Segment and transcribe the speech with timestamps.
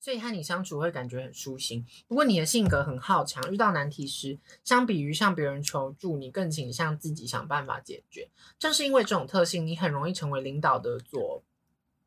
[0.00, 1.86] 所以和你相处会感觉很舒心。
[2.08, 8.30] 不过你的性格很好强，遇到难题时，相比于向别人求助，你更倾向自己想办法解决。
[8.58, 11.44] 正是因为这种特性，你很容易成为领导的左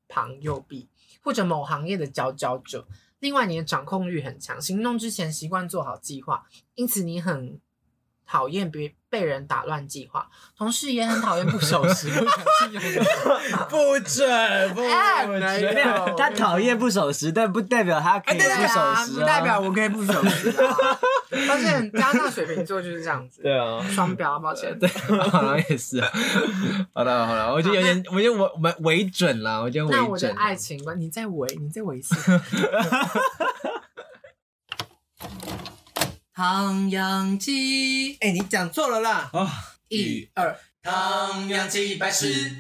[0.08, 0.90] 旁右臂，
[1.22, 2.88] 或者某行业的佼佼者。
[3.20, 7.62] 另外，你的掌控欲很强，行动之前习惯做好计划，因此你很
[8.26, 10.28] 讨厌别被人打乱计划。
[10.58, 13.04] 同事也很讨厌不守时、不讲信用的。
[13.70, 14.90] 不准，不准。
[15.86, 20.76] 有他讨厌不守时，但不代表他可以不守啊，时不代表我可以不守时啊。
[21.48, 24.76] 发现加上水瓶座就是这样子，对啊，双标，抱歉。
[24.80, 24.90] 对，
[25.30, 26.02] 好像也是。
[26.94, 30.34] 好了好了，我觉得有点，我觉得我我们为准了，我觉得那我的。
[30.36, 32.16] 爱情观，你再围，你再围一次。
[36.36, 39.30] 唐扬鸡，哎，你讲错了啦！
[39.34, 39.48] 哦，
[39.90, 42.52] 一二，唐扬鸡百事。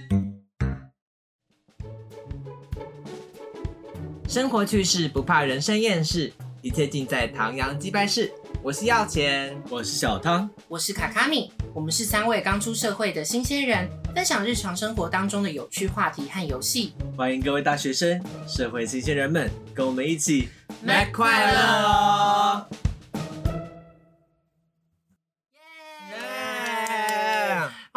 [4.29, 6.31] 生活趣事不怕人生厌世，
[6.61, 8.31] 一切尽在唐扬鸡拜室。
[8.61, 16.93] 我是要钱，我是小汤，我是卡卡米，我们是三位刚出社会的新鲜人，分享日常生活当中的有趣话题和游戏。
[17.17, 20.49] 欢迎各位大学生、社会新鲜人们，跟我们一起
[20.83, 22.67] Mac 快乐！
[22.69, 22.92] 耶！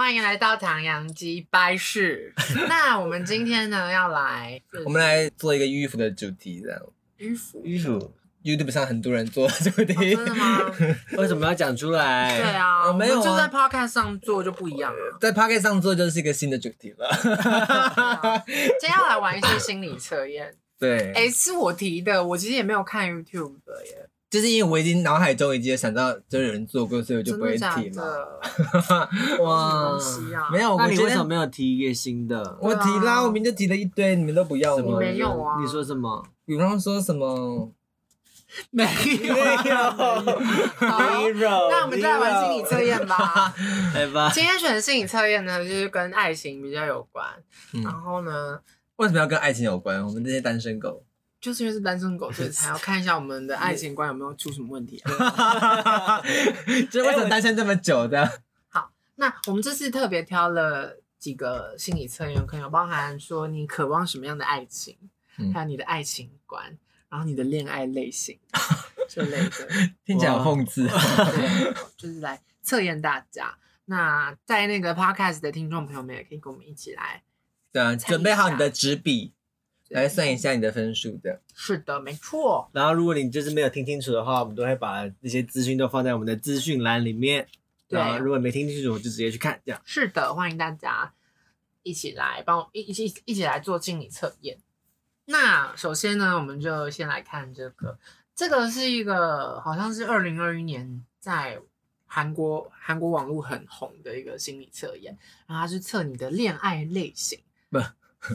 [0.07, 2.33] 欢迎来到唐扬鸡掰室。
[2.69, 6.81] 那我们今天呢要来，我们来做一个迂腐的主题，这样。
[7.19, 7.61] 迂腐。
[7.65, 10.73] 迂腐，YouTube 上很多人做这个题，真的吗？
[11.19, 12.39] 为什么要讲出来？
[12.41, 15.19] 对啊，哦没有就在 Podcast 上做就不一样了。
[15.21, 17.11] 在 p o c k e t 上做就是一个新的主题了。
[18.81, 20.55] 接下来玩一些心理测验。
[20.79, 28.03] 对，哎，是我提的，我其实也没有看 YouTube 的耶，就是因为我已经脑海中已经有想到就有人做过，所以我就不会提嘛。
[29.41, 29.97] 哇
[30.51, 32.59] 没有，那我觉得你为什么没有提一个新的？
[32.61, 34.99] 我提啦，我明就提了一堆，你们都不要什么吗？
[35.01, 36.27] 你没有啊你说什么？
[36.45, 37.73] 比方说什么？
[38.71, 40.09] 没有，好，
[41.69, 43.53] 那我们就来玩心理测验吧。
[43.93, 44.31] 来吧。
[44.33, 47.27] 今天选的心理测验呢，就是跟爱情比较有关。
[47.75, 48.61] 嗯然后呢，
[48.97, 50.03] 为什么要跟爱情有关？
[50.07, 51.03] 我们这些单身狗，
[51.41, 56.21] 就是因为是单身狗，所以才要看一下我们的爱情观有没有出什么问题啊。
[56.91, 58.43] 就是为什么单身这么久的？
[58.69, 64.97] 好那我们这次特别挑了几个心理测验，可能有包含说你渴望什么样的爱情，
[65.39, 66.77] 嗯还有你的爱情观，
[67.09, 68.39] 然后你的恋爱类型
[69.09, 69.51] 这类的。
[70.05, 70.87] 听起来好讽刺。
[70.87, 73.57] 对，就是来测验大家。
[73.89, 77.23] 那在那个 podcast 的听众朋友们也可以跟我们一起来。
[77.73, 79.33] 对啊，准备好你的纸笔，
[79.91, 81.41] 来算一下你的分数的。
[81.55, 82.69] 是的，没错。
[82.73, 87.47] 然后，如果你就是没有听清楚的话，我们都会把那些资讯都放在我们的资讯栏里面。
[87.89, 89.81] 对然后，如果没听清楚，就直接去看，这样。
[89.85, 91.13] 是的，欢迎大家
[91.83, 94.59] 一起来帮我一一起一起来做心理测验。
[95.27, 97.99] 那首先呢，我们就先来看这个，
[98.35, 101.61] 这个是一个好像是二零二一年在
[102.07, 105.17] 韩国韩国网络很红的一个心理测验，
[105.47, 107.39] 然后它是测你的恋爱类型。
[107.71, 107.79] 不，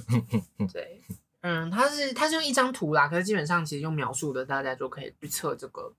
[0.72, 1.02] 对，
[1.42, 5.94] 嗯，它是它是用一张图啦，可是基本上其实用描述的，大家就可以去测这个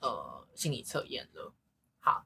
[0.00, 1.52] 呃心理测验了。
[2.00, 2.24] 好，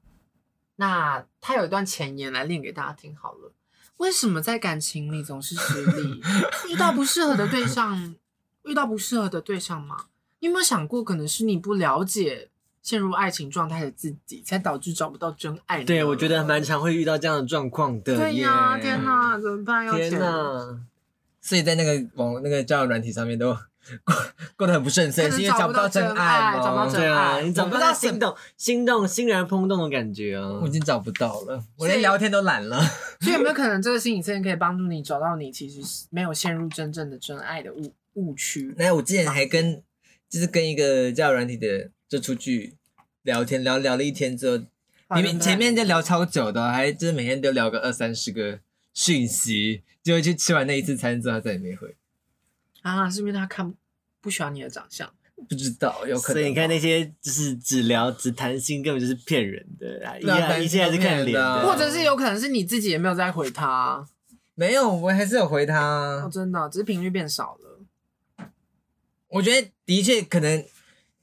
[0.77, 3.51] 那它有一段前言来念给大家听好了。
[3.97, 6.21] 为什么在感情里总是失利？
[6.69, 8.15] 遇到不适合的对象，
[8.63, 10.07] 遇到不适合的对象吗？
[10.39, 12.49] 你有没有想过，可能是你不了解
[12.81, 15.85] 陷入爱情状态的自己，才导致找不到真爱呢？
[15.85, 18.15] 对，我觉得蛮常会遇到这样的状况的。
[18.15, 19.03] 对呀、耶天！
[19.03, 19.85] 哪，怎么办？
[19.85, 20.79] 要天钱哪！
[21.45, 23.53] 所以在那个网那个交友软体上面都
[24.03, 24.15] 过
[24.57, 26.63] 过得很不顺遂，是因为找找不到真真爱吗？
[26.63, 30.71] 找不到真爱你找不到心动、心动、欣然怦动的感觉啊我已！
[30.71, 32.81] 经找不到了，我连聊天都懒了。
[33.19, 38.73] 所以有没有 可能这个心理测验可以帮助你找到你其实是没有陷入真正的真爱的误误区？
[38.75, 39.83] 那我之前还跟
[40.27, 42.73] 就是跟一个交友软体的就出去
[43.21, 48.57] 聊天，聊聊了一天之后，明明前面就聊超久的，还就是每天都聊个二三十个
[48.95, 51.95] 讯息，结果去吃完那一次餐之后，他再也没回。
[52.81, 53.71] 啊，是因为他看
[54.21, 55.13] 不喜欢你的长相？
[55.49, 56.41] 不知道，有可能。
[56.41, 60.17] 所以你看那些就是只聊只谈心，根本就是骗人的啊！
[60.17, 64.07] 一对啊样一切还是看脸或者是有可能是你自己也没有在回他？
[64.53, 66.29] 没有，我还是有回哦，他。
[66.31, 68.47] 真的，只是频率变少了。
[69.27, 70.63] 我觉得的确可能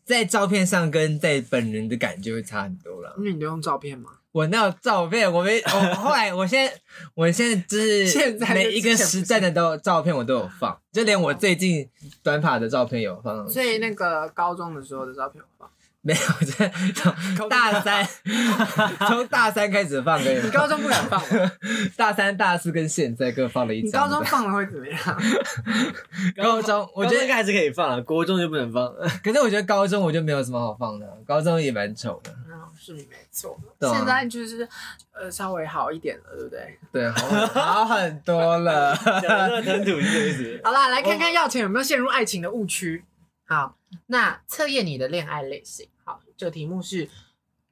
[0.05, 3.15] 在照片上跟在本人的感觉会差很多了。
[3.17, 4.19] 因为你都用照片嘛。
[4.33, 6.73] 我那有照片，我没， 我后来，我现在，
[7.15, 11.89] 我现在就是现在每一个之前不是时段的都照片我都有放，就连我最近
[12.23, 13.49] 短发的照片有放。
[13.49, 15.69] 所以那个高中的时候的照片有放。
[16.05, 16.69] 没有，这
[17.37, 18.05] 从大三
[19.07, 21.53] 从大三开始放给你高中不敢放吗，
[21.97, 24.09] 大三、大四跟现在各放了一你张。
[24.09, 24.99] 高中放了会怎么样？
[26.37, 28.93] 高中，我觉得我觉得还是可以放了，国中就不能放。
[29.23, 32.35] 可是我觉得高中我就没有什么好放的，高中也蛮丑的。
[32.83, 33.57] 嗯，是你没错。
[33.81, 34.69] 现在就是
[35.13, 36.79] 呃稍微好一点了，对不对？
[36.91, 38.97] 对，好好很多了。
[38.97, 40.61] 讲的这个土是意思。
[40.65, 43.05] 好啦，来看看要钱有没有陷入爱情的误区。
[43.45, 45.89] 好，那测验你的恋爱类型。
[46.05, 47.09] 好，这个题目是：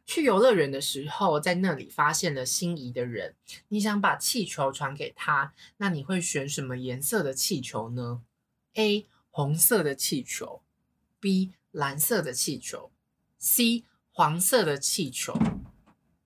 [0.07, 3.35] 去游乐园的时候，在那里发现了心仪的人，
[3.69, 8.23] 你想把气球传给他，那你会选什么颜色的气球呢
[8.75, 9.07] ？A.
[9.33, 10.61] 红色的气球
[11.21, 11.53] ，B.
[11.71, 12.91] 蓝色的气球
[13.39, 13.85] ，C.
[14.21, 15.35] 黄色的气球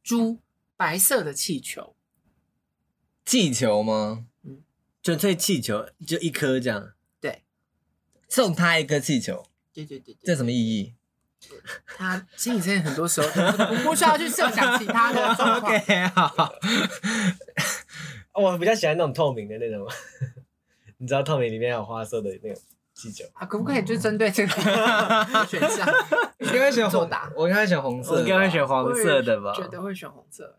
[0.03, 0.41] 猪
[0.77, 1.95] 白色的气球。
[3.25, 4.27] 气球吗？
[4.43, 4.65] 嗯
[5.01, 7.45] 纯粹气球就一颗这样，对
[8.29, 10.95] 送他一颗气球，对对对对，这什么意义
[11.87, 13.29] 他心理真的很多时候
[13.69, 15.73] 不不需要去设想其他的状况。
[15.79, 16.53] OK，好。
[18.43, 19.87] 我比较喜欢那种透明的那种，
[20.99, 22.61] 你知道透明里面有花色的那种
[22.95, 23.25] 气球。
[23.35, 24.53] 啊，可不可以就针对这个
[25.47, 25.87] 选项？
[26.41, 29.53] 应该选红我应该选红色的吧，我应该会选黄色的吧？
[29.55, 30.57] 觉得会选红色。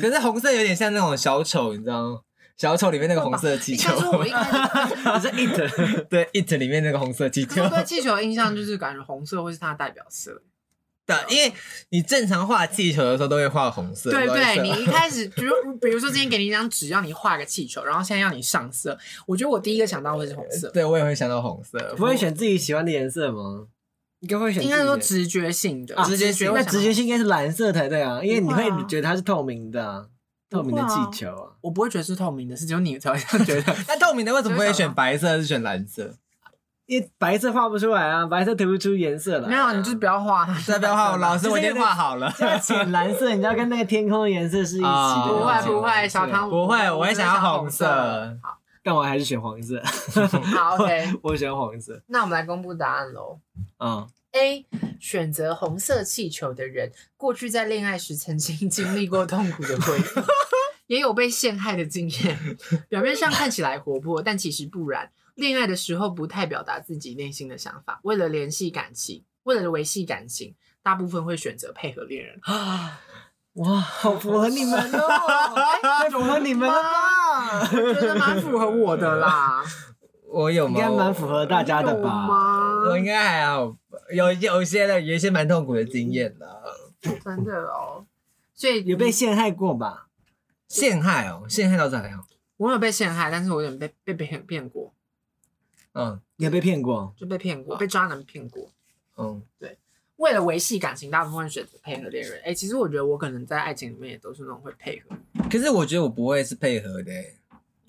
[0.00, 2.20] 可是红色有点像那种小丑，你知道吗？
[2.56, 4.42] 小丑里面那个红色的气球应该，说我一开
[4.88, 4.94] 始，
[5.36, 7.68] 你是 it，对，it 里面那个红色气球我。
[7.68, 10.42] 对气球的印象就是感觉红色会是它的代表色。
[11.06, 11.52] 对，因为
[11.90, 14.10] 你正常画气球的时候都会画红色。
[14.10, 20.68] 对对，你 一开始，比如 比如说今天给你一张纸，让你画个气球，然后现在要你上色，我觉得我第一个想到会是红色。
[20.70, 21.94] 对我也会想到红色。
[21.96, 23.68] 不会选自己喜欢的颜色吗？
[24.20, 24.64] 应该会选。
[24.64, 30.06] 应该说直觉性的，啊直觉性那直觉性应该是蓝色才对啊，因为你会觉得它是透明的啊，
[30.50, 31.52] 透明的气球啊。
[31.60, 33.76] 我不会觉得是透明的，是只有你才会这样觉得。
[33.86, 36.16] 那透明的为什么不会选白色，是选蓝色？
[36.86, 39.48] 因为白色画不出来啊，白色涂不出颜色来。
[39.48, 40.46] 没有，你就是不要画
[40.78, 42.30] 不要画我，老师我已经画好了。
[42.30, 44.88] 像浅蓝色，你知道跟那个天空的颜色是一起的。
[44.88, 47.86] 啊不会不会，小汤不会我也想要红红色
[48.42, 49.82] 好，但我还是选黄色。
[50.56, 52.00] 好， OK，我喜欢黄色。
[52.06, 53.40] 那我们来公布答案喽。
[53.80, 54.64] 嗯，A
[55.00, 60.02] 选择红色气球的人，过去在恋爱时曾经经历过痛苦的回忆，
[60.86, 62.56] 也有被陷害的经验。
[62.88, 65.10] 表面上看起来活泼，但其实不然。
[65.34, 72.40] 恋爱的时候不太表达自己内心的想法，为了联系感情，为了维系感情，大部分会选择配合恋人。
[73.56, 77.60] 哇，好符合你们哦，太符合你们了吧？
[77.72, 79.62] 我觉得蛮符合我的啦，
[80.28, 80.78] 我有吗？
[80.78, 82.08] 应该蛮符合大家的吧？
[82.08, 82.80] 吗？
[82.88, 83.76] 我应该还好，
[84.14, 86.62] 有有一些的，有一些蛮痛苦的经验的。
[87.22, 88.04] 真的哦，
[88.54, 90.05] 所以有被陷害过吧？
[90.68, 92.24] 陷害哦，陷害倒是还好。
[92.56, 94.92] 我有被陷害，但是我有点被被被骗骗过，
[95.92, 97.14] 嗯你有被骗过？
[97.16, 98.70] 就被骗过，被渣男骗过。
[99.18, 99.42] 嗯，
[100.16, 102.40] 为了维系感情，大部分选择配合恋人。
[102.44, 105.16] 哎、其实我觉得我可能在爱情里面也都是那种会配合。
[105.50, 107.34] 可是我觉得我不会是配合的欸，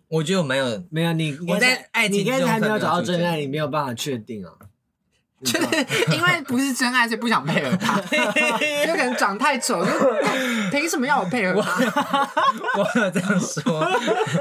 [0.10, 4.54] 我觉得我没有没有，你我在爱情你应该是还没有找到真爱，你没有办法确定啊。
[5.44, 5.66] 就是
[6.16, 9.92] 因为不是真爱，所以不想配合他， 就可能长太丑，就
[10.72, 12.30] 凭什么要我配合他？
[12.78, 13.86] 我 有这样说。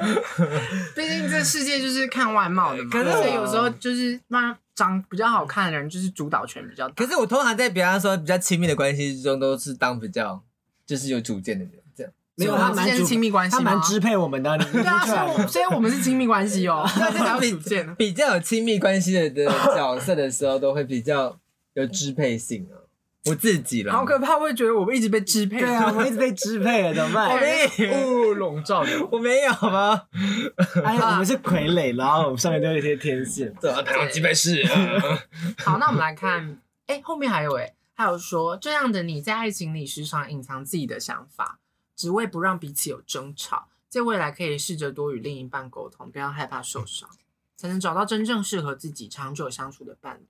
[0.94, 6.94] 毕竟这世界就是看外貌的嘛，可是所以有时候就是那长比较好看的人，就是主导权比较大。
[6.94, 10.42] 可是我通常在比方说比较亲密的关系之中，都是当比较
[10.86, 12.12] 就是有主见的人，这样。
[12.36, 15.18] 没有，所以我们之间是他蛮主亲密关系吗他蛮支配我们的，对啊，所以。
[15.18, 17.94] 我所以我们是亲密关系哦， 那这才有主见呢。
[17.96, 21.38] 比较有亲密关系的的角色的时候，都会比较
[21.74, 22.85] 有支配性啊。
[23.26, 25.58] 我自己了，好可怕，我会觉得我们一直被支配。
[25.60, 27.36] 对啊，我们一直被支配了，怎么办？
[28.06, 29.08] 雾，笼罩着我。
[29.12, 30.02] 我没有吗？
[30.84, 33.52] 哎，我们是傀儡，然后我们上面都有一些天线。
[33.60, 34.64] 怎么当鸡排是？
[35.58, 41.58] 好，那我们来看，哎、后面还有哎、还有说这样的你在爱情里时常隐藏自己的想法，
[41.96, 47.08] 只为不让彼此有争吵，在未来可以试着多与另一半沟通，不要害怕受伤，
[47.56, 50.26] 才能找到真正适合自己长久相处的伴侣。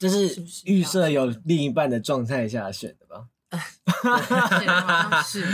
[0.00, 3.26] 这是预设有另一半的状态下选的吧？
[5.22, 5.44] 是，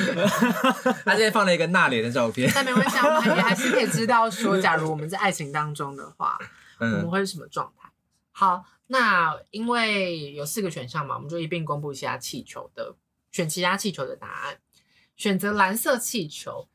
[1.05, 2.49] 他这边放了一个纳脸的照片。
[2.55, 6.39] 但没关系，啊，我们也还是可以知道说， 假如我们在爱情当中的话，
[6.79, 7.91] 我们嗯，会是什么状态？
[8.31, 12.95] 好，那因为有四个选项嘛，我们就一并公布其他气球的
[13.33, 14.59] 选其他气球的答案。
[15.17, 16.69] 选择蓝色气球，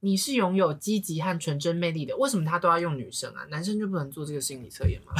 [0.00, 2.16] 你是拥有积极和纯真魅力的。
[2.16, 3.44] 为什么他都要用女生啊？
[3.50, 5.12] 男生就不能做这个心理测验吗？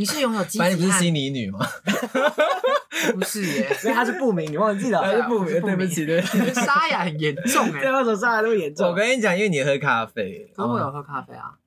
[0.00, 1.58] 你是拥有积极和反正你不是心理女吗？
[3.12, 5.02] 不是耶，所以他是不明，你忘记了？
[5.02, 6.38] 对啊不我是不明对不起，对不起。
[6.58, 7.80] 沙哑很严重哎。
[7.84, 8.88] 对，为什么上来那么严重？
[8.88, 11.58] 我跟你讲，因为你喝咖啡，可是我有喝咖啡啊。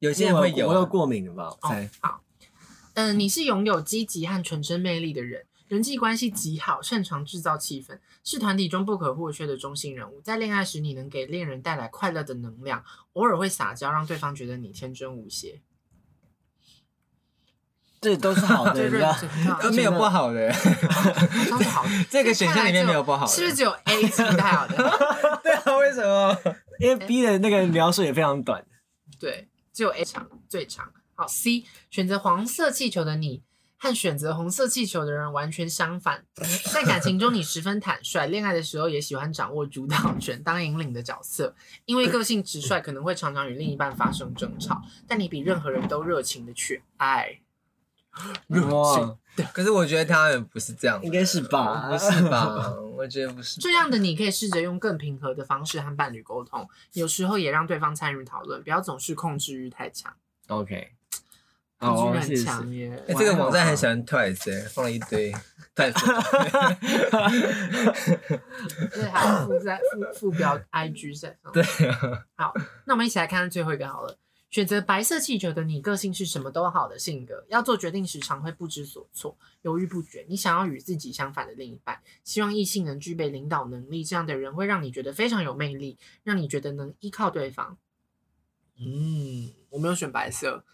[0.00, 0.84] 有些人会有我有啊。
[0.84, 1.50] 过敏的吧？
[1.62, 2.20] 猜。，好。
[2.92, 10.20] 嗯、你是拥有积极和纯真魅力的人，人际关系极好，擅长制造气氛，是团体中不可或缺的中心人物。
[10.20, 12.84] 在恋爱时，你能给恋人带来快乐的能量，
[13.14, 15.62] 偶尔会撒娇，让对方觉得你天真无邪。
[18.06, 19.04] 这都是好的，对 对你
[19.42, 19.58] 知道。
[19.60, 20.48] 都没有不好的，
[21.50, 21.90] 都是好的。
[22.08, 23.32] 这个选项里面没有不好的。
[23.32, 24.76] 是不是只有 A 是不太好的？
[25.42, 26.38] 对啊，为什么？
[26.78, 28.64] 因为 B 的那个描述也非常短。
[29.18, 30.92] 对，只有 A 长最长。
[31.16, 33.42] 好，C 选择黄色气球的你
[33.76, 36.22] 和选择红色气球的人完全相反，
[36.72, 41.56] 在感情中你十分坦率，恋爱的时候也喜欢掌握主导权，当引领的角色。
[41.86, 47.40] 因为个性直率，可能会常常与另一半发生争吵，但你比任何人都热情的去爱。
[48.70, 49.16] 哇，
[49.52, 51.88] 可是我觉得他们不是这样，应该是吧？
[51.90, 52.72] 不是吧？
[52.96, 53.60] 我觉得不是。
[53.60, 60.14] 这样的你可以试着用更平和的方式和伴侣沟通，有时候也让对方参与讨论，不要总是控制欲太强。
[60.48, 60.92] OK，
[61.78, 63.04] 控制欲哦，很强耶。
[63.08, 65.32] 哎，这个网站很喜欢 Twice，哎放了一堆
[65.74, 65.92] Twice。
[68.90, 71.52] 对，还有附在附附标 IG 在上。
[71.52, 72.54] 对啊，好，
[72.86, 74.16] 那我们一起来看最后一个好了。
[74.50, 80.24] 选择白色气球的你，个性是什么都好的性格，要做决定时常会不知所措、犹豫不决。
[80.28, 87.76] 你想要与自己相反的另一半，希望异性能具备领导能力，这样的人会让你觉得非常有魅力，让你觉得能依靠对方。
[88.78, 90.64] 嗯，我没有选白色，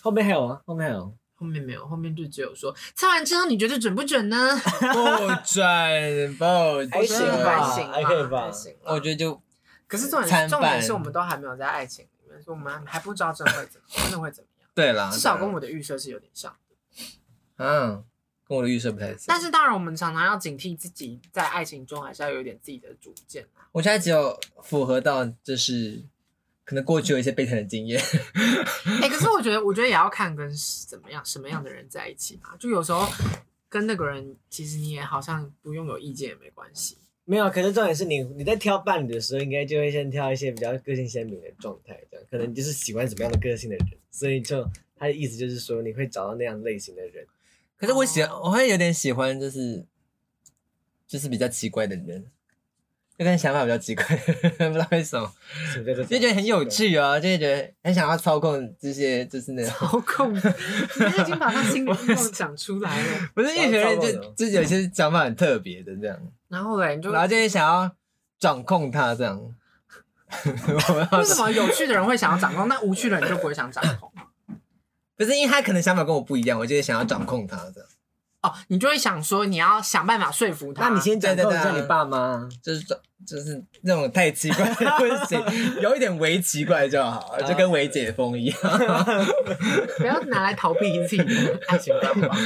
[0.00, 1.16] 后面还有啊，后面还有。
[1.34, 4.56] 后面没有，后面就只有说测完之后你觉得准不准呢？
[4.56, 9.42] 不准不还行准，吧还行啦还可以吧还行啦我觉得就
[9.88, 14.68] 可是重点是重点是我们都还没有在爱情里面，所以我们还不知道真的会怎么真的会怎么样。
[14.74, 16.56] 对啦，至少跟我的预设是有点像。
[17.56, 18.04] 嗯，
[18.46, 19.24] 跟我的预设不太像。
[19.26, 23.68] 但是当然，我们常常要警惕自己在爱情中还是要有一点自己的主见啊。
[23.72, 26.02] 我现在只有符合到就是
[26.64, 28.00] 可能过去有一些悲惨的经验，
[29.02, 30.50] 哎、可是我觉得，我觉得也要看跟
[30.88, 32.56] 怎么样什么样的人在一起嘛。
[32.58, 33.06] 就有时候
[33.68, 36.98] 跟那个人，其实你也好像不用有意见也没关系。
[37.24, 47.24] 没有，可是重点是你你在挑伴侣的时候，应该就会先挑一些比较个性鲜明的状态，这样可能你就是喜欢什么样的个性的人，所以就他的意思就是说你会找到那样类型的人。
[47.76, 49.84] 可是我喜欢我会有点喜欢就是
[51.06, 52.26] 就是比较奇怪的人，
[53.22, 54.04] 就跟想法比较奇怪，
[54.58, 55.32] 不知道为什么，
[56.08, 59.72] 就觉得很有趣啊，就会觉得很想要操控这些就是那种。
[59.72, 63.28] 操控， 你已经把他心里面讲出来了。
[63.34, 67.90] 不是因为有人就就有些想法很特别的这样，然后嘞，你就然后就会想要
[68.40, 69.40] 掌控他这样。
[71.12, 74.10] 为什么有趣的人会想要掌控，那无趣的人就不会想掌控？
[75.16, 77.88] 不是因为他可能想法跟我不一样，我就会想要掌控他这样，
[78.42, 80.88] 哦，你就会想说你要想办法说服他。
[80.88, 82.84] 那你先掌控一对对对下你爸妈，就是
[83.26, 88.58] 就是那种太奇怪的 不行，有一点微奇怪就好，就跟微解封一样。
[89.98, 92.36] 不要拿来逃避自己的爱情观吧。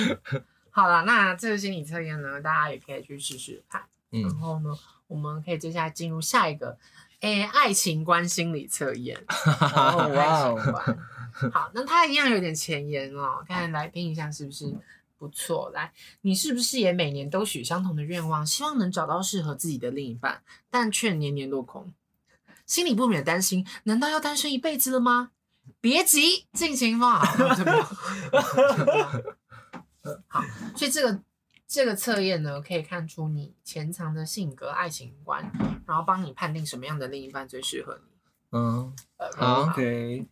[0.70, 3.82] 好了，那这个心理测验呢，大家也可以去试试看。
[4.10, 4.70] 然嗯，后呢，
[5.08, 6.76] 我们可以接下来进入下一个，
[7.20, 9.16] 诶，爱情观心理测验。
[9.74, 10.98] 哦哇爱情哦，观。
[11.52, 14.72] 好，那它一样有点前言哦，看来听一下是不是
[15.18, 15.70] 不错？
[15.74, 21.92] 来，你是不是也每年都许相同的愿望，希望能找到适合自己的另一半，但却年年落空？
[22.66, 25.30] 心里不免担心，难道要单身一辈子了吗？
[25.80, 27.26] 别急，尽情放好，
[30.28, 30.42] 好，
[30.76, 31.20] 所以这个
[31.66, 35.50] 这个测验呢，可以看出你潜藏的性格、爱情观，
[35.86, 38.10] 然后帮你判定什么样的另一半最适合你。
[38.52, 40.26] 嗯，呃，好 OK，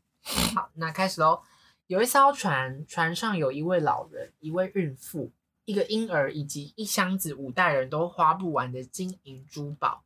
[0.55, 1.43] 好，那开始喽。
[1.87, 5.33] 有一艘船，船上有一位老人、一位孕妇、
[5.65, 10.05] 一个婴儿以及一箱子五代人都花不完的金银珠宝。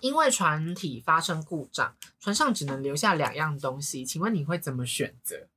[0.00, 5.48] 因为船体发生故障，船上只能留下两样东西，请问你会怎么选择？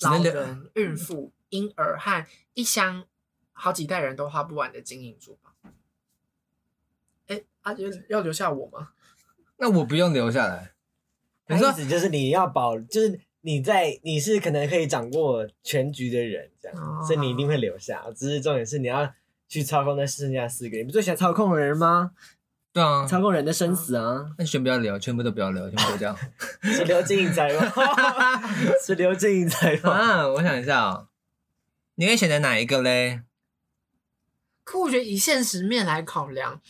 [0.00, 3.06] 老人、孕妇、婴儿和一箱
[3.52, 5.52] 好几代人都花不完的金银珠宝。
[7.28, 8.90] 哎，阿杰要留下我吗？
[9.56, 10.72] 那我不用留下来。
[11.46, 18.04] 你说那意思就是你要保，就是你在你是可能可以掌握全局的人，这样，哦所以你一定会留下。
[18.14, 19.10] 只是重点是你要
[19.48, 22.10] 去操控那剩下四个，你不最喜欢操控人吗？
[22.74, 26.14] 对啊，操控人的生死啊，那全不要留，全部都不要留，全部都这样。
[26.60, 27.72] 是刘金银财吗？
[28.84, 29.92] 是刘金银财吗？
[29.92, 31.08] 啊，我想一下哦，
[31.94, 33.22] 你会选择哪一个嘞？
[34.62, 36.60] 可我觉得以现实面来考量，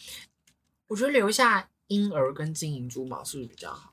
[0.86, 3.92] 我觉得留下婴儿跟金银珠宝是不是比较好？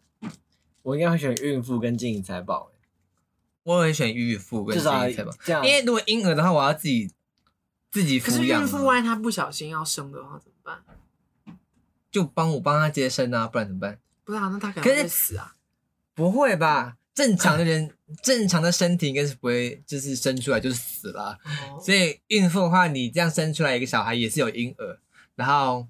[0.83, 2.71] 我应该会选孕妇跟金银财宝，
[3.65, 5.31] 我会选孕妇跟金银财宝，
[5.63, 5.73] 因。
[5.73, 7.11] 为如果婴儿的话，我要自己
[7.91, 11.57] 自己可是抚养啊，孕妇万一她不小心要生的话怎么办？
[12.11, 13.99] 就帮我帮她接生啊，不然怎么办？
[14.23, 15.55] 不是啊，那她可能会死啊。
[16.13, 16.97] 不会吧？
[17.15, 17.91] 正常的人
[18.21, 21.39] 正常的身体应该是不会，就是生出来就是死了。
[21.71, 24.99] 哦所以孕妇的话，你这样生出来一个小孩也是有婴儿，
[25.35, 25.87] 然后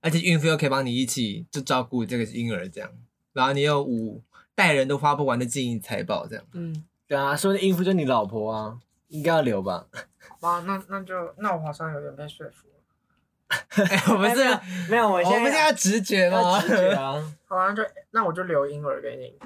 [0.00, 2.90] 而且孕妇又可以帮你一起就照顾这个婴儿这样，
[3.32, 4.22] 然后你有五
[4.54, 6.44] 代人都花不完的金银财宝这样。
[6.52, 9.84] 嗯，对啊，说的孕妇就是你老婆啊，应该要留吧？
[10.28, 13.56] 好吧，那那就那我好像有点被说服了。
[13.90, 16.60] 哎，我们是，哎没有，我我现在们现在要直觉吗？
[16.62, 19.36] 直觉啊， 好啊，就那我就留婴儿给你。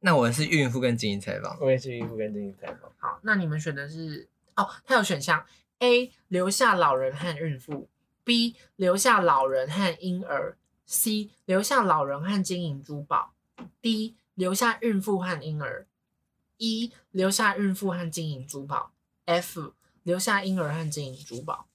[0.00, 1.56] 那我是孕妇跟金银财宝。
[1.60, 2.90] 我也是孕妇跟经济财宝。
[2.98, 5.44] 好，那你们选的是哦，它有选项
[5.78, 7.88] A 留下老人和孕妇
[8.24, 13.32] ，B 留下老人和婴儿，C 留下老人和金银珠宝
[13.80, 15.86] ，D 留下孕妇和婴儿
[16.58, 18.92] ，E 留下孕妇和金银珠宝
[19.24, 21.66] ，F 留下婴儿和金银珠宝。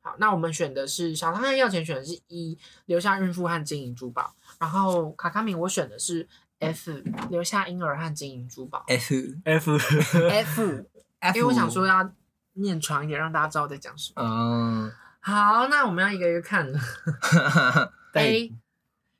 [0.00, 6.28] 好，那我们选的是小汤和要钱选的是一留下孕妇和金银珠宝，然后卡卡米我选的是
[6.58, 6.92] F
[7.30, 10.86] 留下婴儿和金银珠宝 F F F。
[11.20, 12.12] F， 因为我想说要
[12.52, 14.22] 念长一点，让大家知道我在讲什么。
[14.22, 16.78] 嗯，好，那我们要一个一个看了。
[18.12, 18.52] A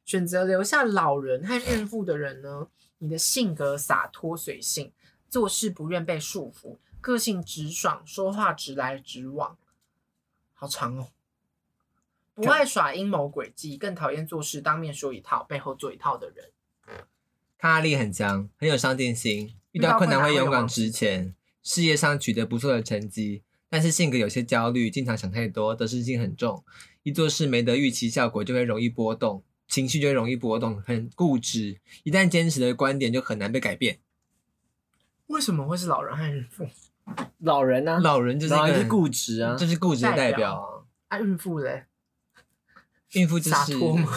[0.04, 4.92] 选择留下老人和孕妇的人呢，你的性格洒脱随性，
[5.28, 9.56] 做事不愿被束缚，个性直爽，说话直来直往。
[10.52, 11.08] 好长哦。
[12.34, 16.50] 不爱耍阴谋诡计，更讨厌做事当面说一套，背后做一套的人。
[17.58, 26.64] 抗压力很强，很有上进心，遇到困难会勇敢直前，事业上取得不错的成绩，但是性格有些焦虑，经常想太多，得失心很重，
[27.04, 29.44] 一做事没得预期效果就会容易波动，
[29.74, 33.98] 情绪就会容易波动，很固执，一旦坚持的观点就很难被改变。
[35.26, 36.64] 为什么会是老人和孕妇？
[37.38, 37.98] 老人呢？
[38.00, 41.86] 老人就是固执啊，就是固执的代代表表啊，啊，孕妇嘞？
[43.14, 44.08] 孕妇就是洒脱吗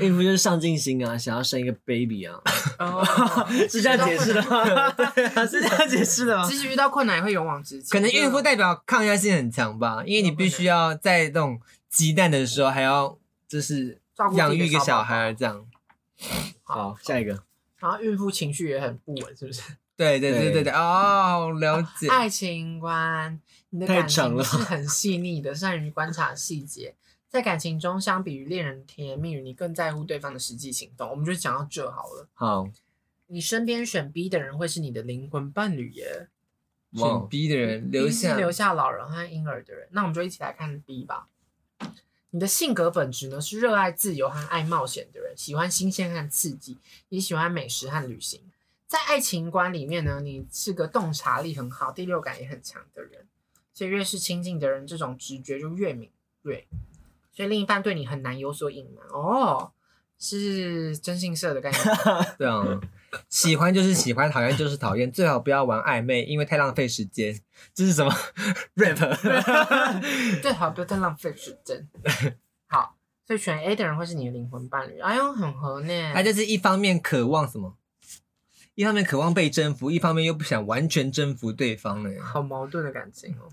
[0.00, 2.40] 孕妇就是上进心啊，想要生一个 baby 啊，
[2.80, 3.04] 哦，
[3.70, 4.90] 是这样解释的吗？
[4.90, 6.44] 对啊，是这样解释的吗？
[6.48, 7.90] 其实遇到困难也会勇往直前。
[7.92, 13.16] 可能孕妇代表抗压性很强吧，因为你必须要在那种鸡蛋的时候还要
[13.48, 14.00] 就是
[14.34, 15.66] 养育一个小孩这样。
[16.62, 17.42] 好，下一个，
[17.78, 19.62] 然后孕妇情绪也很不稳，是不是？
[19.96, 22.08] 对对对对对对，哦，了解。
[22.08, 26.94] 爱情观，你的太感情长了是很细腻的，善于观察细节。
[27.28, 31.10] 在感情中，相比于恋人甜言蜜语，你更在乎对方的实际行动。
[31.10, 32.28] 我们就讲到这好了。
[32.34, 32.68] 好，
[33.26, 36.28] 你身边选 B 的人会是你的灵魂伴侣耶。
[36.94, 41.28] 选 B 的人留下留下老人和婴儿的人，那我们就一起来看 B 吧。
[42.30, 48.40] 你的性格本质呢是热爱自由和爱冒险的人，喜欢新鲜和刺激，也喜欢美食和旅行。
[48.86, 53.26] 在爱情观里面呢，你是个洞察力很好、第六感也很强的人，
[53.72, 56.10] 所以越是亲近的人，这种直觉就越敏
[56.42, 56.68] 锐，
[57.32, 59.72] 所以另一半对你很难有所隐瞒哦，
[60.18, 61.82] 是真性色的概念。
[62.38, 62.80] 对啊，
[63.28, 67.38] 喜欢就是喜欢，讨厌就是讨厌，最好不要玩暧昧，因为太浪费时间。
[67.74, 68.12] 这是什么
[68.76, 68.98] rap？
[70.42, 71.88] 最好不要太浪费时间。
[72.66, 74.98] 好，所以选 A 的人会是你的灵魂伴侣。
[75.00, 76.12] 哎呦，很合呢。
[76.14, 77.76] 他就是一方面渴望什么，
[78.74, 82.10] 一方面渴望被征服，一方面又不想完全征服对方呢。
[82.22, 83.48] 好矛盾的感情哦。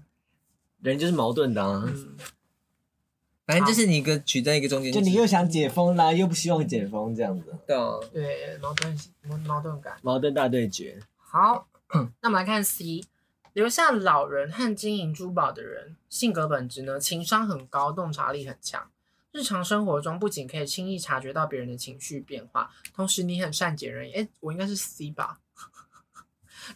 [0.81, 2.17] 人就是矛盾的啊，嗯，
[3.45, 9.97] 反正就是你一个取在一个中间值，就你又想解封啦，又不希望解封，这样子，对啊，对，矛盾矛矛盾感。
[10.01, 10.97] 矛盾大对决。
[11.17, 11.67] 好，
[12.21, 13.03] 那我们来看 C，
[13.51, 18.89] 留下老人和金银珠宝的人，性格本质呢，情商很高，洞察力很强。
[19.33, 24.13] 日常生活中不仅可以轻易察觉到别人的情绪变化，同时你很善解人意。
[24.13, 25.39] 哎，我应该是 C 吧？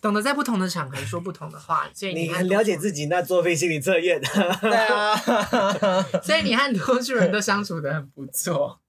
[0.02, 2.78] 懂得在不同的场合说不同的话，所以和你很了解。
[2.78, 4.22] 自己，那作废心理测验。
[4.22, 5.16] 对啊，
[6.22, 8.80] 所以你和多数人都相处的很不错。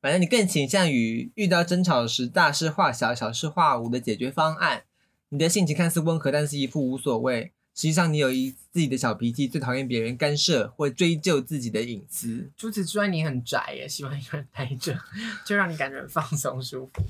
[0.00, 4.84] 反正你更倾向于遇到争吵时大事化小、小事化无的解决方案。
[5.30, 7.52] 你的性情看似温和，但是一副无所谓。
[7.74, 12.50] 实际上，你有一自己的小脾气，最讨厌别人干涉或追究自己的隐私。
[12.56, 14.98] 除此之外，你很宅耶，喜欢一个人待着，
[15.44, 17.02] 就让你感觉很放松舒服。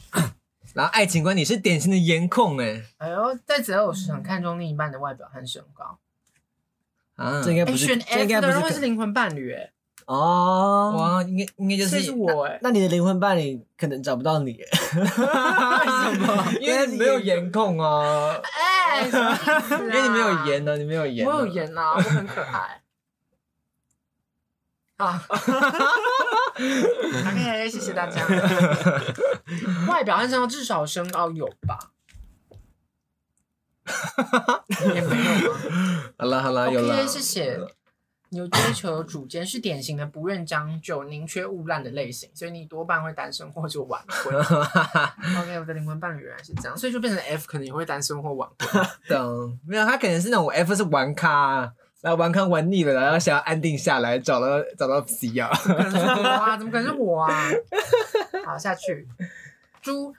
[0.75, 5.99] 然后爱情观，你是典型的颜控哎哎呦，在择偶时很看重另一半的外表和身高。
[7.17, 9.71] 啊，哎，这应该不是，选这应该不是可人会是灵魂伴侣，哎，
[10.07, 10.95] 哦。
[10.99, 14.67] 哇，应该应该就是是我哎，那你的灵魂伴侣可能找不到你， 为
[15.07, 16.53] 什么？
[16.61, 21.47] 因为你没有颜控啊，哎，什么意思啊 因为你没有颜呢、你没有颜、我有。
[21.47, 22.81] 颜啊，我很可爱。
[24.97, 25.23] 啊
[26.55, 28.27] ，OK，谢谢大家。
[29.89, 31.79] 外表和身高至少身高有吧？
[34.95, 35.59] 也没有吗
[36.19, 37.07] 好了好了，有了？OK，。
[37.07, 37.61] 谢谢。
[38.31, 44.35] 有追求、有主见，是典型的不愿将就、宁缺毋滥的类型，所以你多半会单身或者晚婚。
[45.41, 48.85] OK，我的灵魂伴侣原来是这样，所以就变成 F 可能也会单身或晚婚。
[49.09, 49.61] 等？
[49.65, 51.73] 没有，他可能是那种 F 是玩咖，
[52.07, 55.51] 然后玩康玩腻了，然后想要安定下来，找到找到 C 啊。
[55.53, 56.55] 可能是我啊？
[56.57, 57.51] 怎么可能是我啊？
[58.45, 59.09] 好，下去。
[59.83, 60.15] 猪，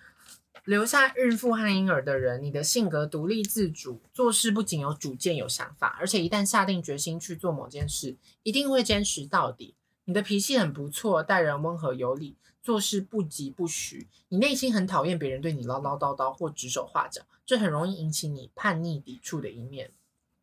[0.66, 9.74] 留下孕妇和婴儿的人，你的性格独立自主，做事不仅有主见、有想法，而且一旦下定决心去做某件事，一定会坚持到底。
[10.04, 14.10] 你的脾气很不错，待人温和有礼，做事不急不徐。
[14.28, 19.92] 你内心很讨厌别人对你唠唠叨叨或指手画脚，这很容易引起你叛逆抵触的一面。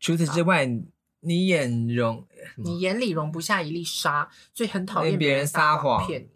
[0.01, 0.67] 除此之外，
[1.25, 6.29] 你眼容你眼里容不下一粒沙，所以很讨厌别人撒撒谎骗你。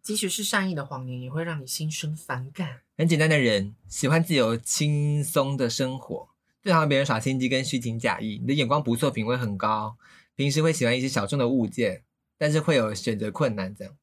[0.00, 2.80] 即使是善意的谎言，也会让你心生反感。
[2.96, 6.28] 很简单的人，喜欢自由轻松的生活，
[6.60, 8.38] 最讨厌别人耍心机跟虚情假意。
[8.40, 9.96] 你的眼光不错，品味很高，
[10.34, 12.02] 平时会喜欢一些小众的物件，
[12.36, 13.94] 但是会有选择困难这样。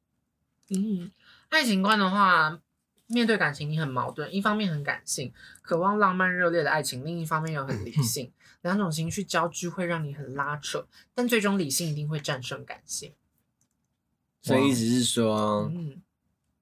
[0.69, 1.11] 嗯，
[1.49, 2.61] 爱情观的话，
[3.07, 8.31] 面对感情你很矛盾，一方面很感性，渴望浪漫热烈的爱情，另一方面又很理性，
[8.62, 13.13] 两种情绪交织会让你很拉扯，但最终理性一定会战胜感性。
[14.41, 16.02] 所以意思是说，嗯，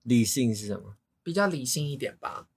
[0.03, 0.95] 理性是什么？
[1.23, 2.47] 比较理性一点吧。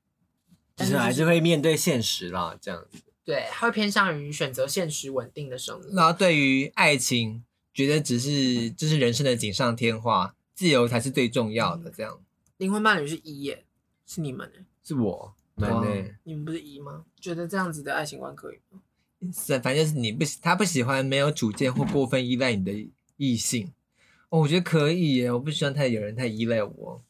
[0.75, 3.03] 但就是还是会面对现实啦，这样子。
[3.23, 5.89] 对，他会偏向于选择现实稳定的生活。
[5.91, 11.91] 然后对于爱情，觉得只是这是人生的锦上添花，自由才是最重要的。
[11.91, 12.23] 这样，
[12.57, 13.67] 灵魂伴侣是一耶，
[14.07, 16.05] 是你们欸是我，蛮哇呢。
[16.25, 17.05] 你们不是一吗？
[17.21, 18.81] 觉得这样子的爱情观可以吗？
[19.33, 23.73] 是反正就是你不喜他不喜欢没有主见或过分依赖你的异性。
[24.31, 27.03] 哦，我觉得可以耶，我不喜欢太有人太依赖我。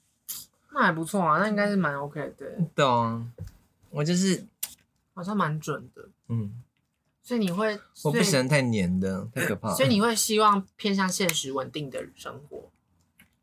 [0.72, 3.30] 那还不错啊，那应该是蛮 OK 的，懂？
[3.90, 4.46] 我就是
[5.12, 6.08] 好像蛮准的。
[6.28, 6.62] 嗯，
[7.22, 9.74] 所以你会，我不喜欢太黏的，太可怕了。
[9.74, 12.70] 所以你会希望偏向现实稳定的生活。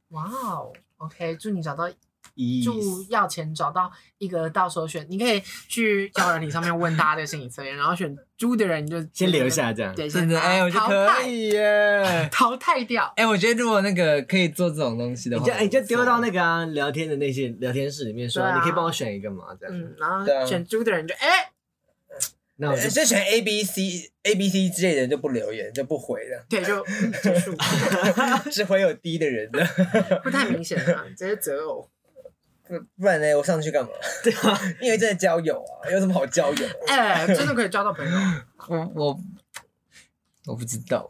[0.09, 1.89] 哇哦，OK，祝你找到，
[2.37, 9.93] 一祝要钱找到一个到时候选，你可以去交友软体上面问大家的心理测验，然后选猪的人你就先留下这样。
[9.95, 12.29] 对，真的，先把哎，我觉得可以耶。
[12.31, 13.11] 淘汰掉。
[13.15, 19.45] 哎，我觉得如果那个可以做这种东西的话，你就你就丢到那个啊聊天的那些聊天室里面说，啊你可以帮我选一个嘛？
[19.59, 19.75] 这样。
[19.75, 21.51] 嗯，然后选猪的人就哎，
[22.57, 27.55] 那我就选 A B C A B C 之类的人就不留言就不回了，对，就嗯结束，
[28.51, 29.65] 只回有 D 的人的，
[30.23, 31.89] 不太明显啊，这是择偶。
[32.67, 33.35] 不不然呢？
[33.35, 33.89] 我上去干嘛？
[34.23, 36.67] 对啊， 因为真的交友啊，有什么好交友？
[36.87, 38.17] 哎，真的可以交到朋友。
[38.67, 39.19] 我我
[40.45, 41.09] 我不知道，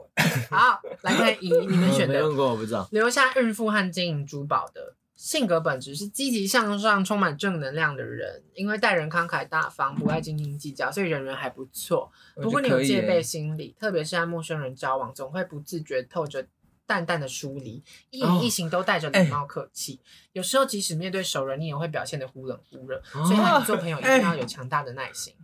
[0.49, 2.87] 好，来看一，你们选的没用过，我不知道。
[2.91, 12.11] 留下孕妇和金银珠宝的性格本质是积极向上、充满正能量的人，因为待人慷慨大方，不爱斤斤计较，所以人缘还不错。
[12.35, 16.45] 不过你有戒备心理，特别是和陌生人交往，总会不自觉透着
[16.87, 19.99] 淡淡的疏离，一言一行都带着礼貌客气。
[20.31, 25.35] 有时候即使面对熟人，你也会表现得忽冷忽热，所以和你做朋友一定要有强大的耐心。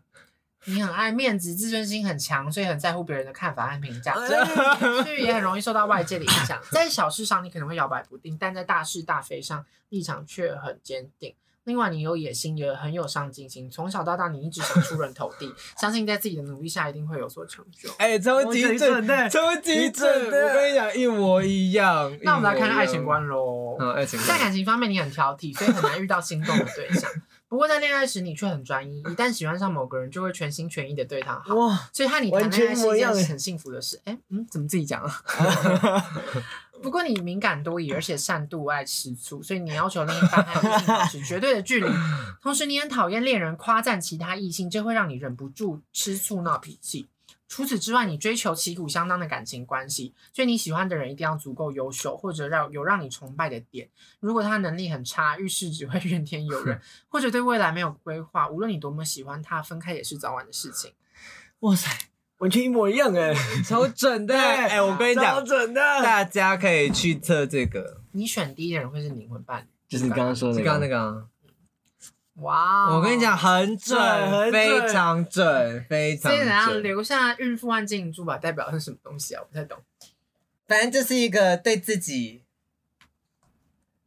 [0.65, 6.58] 你很爱面子，自尊心很强，所以很在乎别人的看法和评价， 所以也很容易受到外界的影响。
[6.71, 11.36] 在小事上你可能会摇摆不定，但在大是大非上立场却很坚定。
[11.65, 17.89] 另外，你有野心，也很有上进心，从小到大你一直想出人头地， 相信在自己的努力下一定会有所成就。
[17.97, 20.47] 哎，超级超级准准的超级准的！
[20.47, 22.17] 我跟你讲，一模一样。
[22.21, 23.78] 那我们来看看爱情观喽。
[23.80, 24.38] 嗯，爱情在。
[24.38, 27.10] 感情方面，你很挑剔，所以很难遇到心动的对象。
[27.47, 31.56] 不过在恋爱时，你却很专一，一旦喜欢上某个人，就会全心全意的对他好。
[31.56, 34.02] 哇，所以和你谈完恋爱是一件很幸福的事。
[34.04, 35.23] 哎，嗯，怎么自己讲啊？
[36.84, 41.88] 不过你敏感多疑，而且善妒爱吃醋，所以你要求另一半和异性保持绝对的距离。
[42.41, 47.08] 同时，你很讨厌恋人夸赞其他异性，这会让你忍不住吃醋闹脾气。
[47.48, 53.88] 除此之外，你追求旗鼓相当的感情关系，所以你喜欢的人一定要足够优秀，或者让有让你崇拜的点。
[54.19, 60.93] 如果他能力很差，遇事只会 怨天尤人，或者对未来没有规划，无论你多么喜欢他，分开也是早晚的事情。
[61.60, 61.89] 哇塞，
[62.43, 63.34] 完全一模一样哎，
[63.65, 64.38] 超准的！
[64.38, 71.25] 哎，我跟你讲超讲，准的，大家可以去测这个，你选第一的人会是灵魂伴侣，就是你刚刚说的是刚刚那个，啊。
[72.38, 72.97] 哇哦！
[72.97, 76.84] 我跟你讲，很准，非常准，非常所以怎样准。
[76.84, 79.41] 留下孕妇和金银珠宝代表的是什么东西啊？
[79.41, 79.77] 我不太懂。
[80.67, 82.41] 反正这是一个对自己，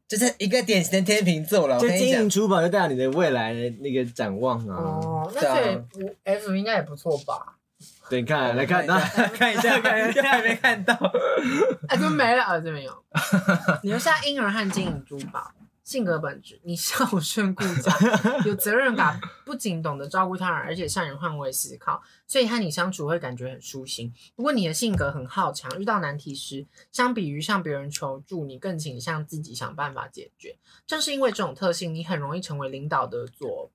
[0.07, 1.79] 就是一个典型的天秤座了。
[1.81, 4.77] 就金银，珠宝就代表你的未来的那个展望啊。
[4.77, 5.55] 哦，那对啊
[5.90, 7.56] 所以我 F 应该也不错吧？
[8.09, 10.95] 对，你看来看，那看一下， 看一下， 还没看到。
[11.88, 12.42] 哎，怎么没了？
[12.45, 13.05] 啊，这边有。
[13.83, 17.92] 留下婴儿和金银珠宝，性格本质，你孝顺顾家，
[18.45, 24.12] 有责任感，不仅懂得照顾他人，而且善于换位思考，所以和你相处会感觉很舒心。
[24.37, 30.57] 不过你的性格很好强，遇到难题时，相比于向别人求助，你更倾向自己想办法解决。
[30.87, 33.71] 正是因为这种特性，你很容易成为领导的左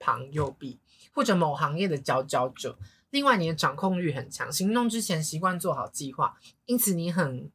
[0.00, 0.80] 旁右臂，
[1.12, 2.76] 或者某行业的佼佼者。
[3.12, 7.50] 另外，你的掌控欲很强，行动之前习惯做好计划，因此你很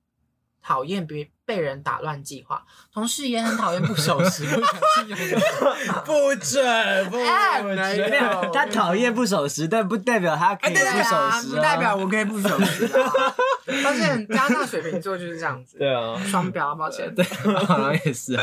[0.68, 2.62] 讨厌别被人打乱计划，
[2.94, 5.40] 同事也很讨厌不守时、不讲信用的人。
[6.04, 7.98] 不准，不准。
[8.12, 13.34] 有 他讨厌不守时，但不代表他可以对不守啊，时、不代表我可以不守时、 啊。
[13.82, 17.16] 发现加上水瓶座就是这样子，对啊，双标，抱歉。
[17.16, 17.24] 对，
[17.66, 18.38] 好像也是。